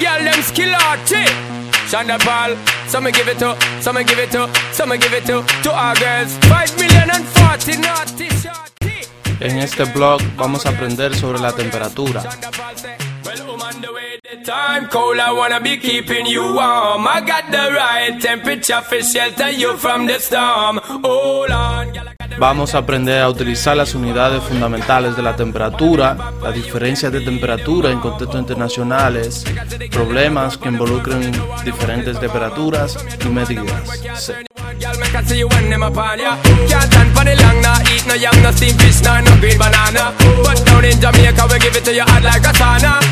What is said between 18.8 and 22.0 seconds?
for shelter you from the storm. Hold on,